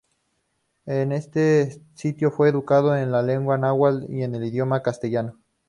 [0.87, 5.37] En este sitio fue educado en la lengua náhuatl y en el idioma castellano.